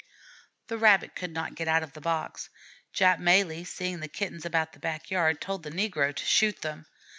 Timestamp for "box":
2.01-2.49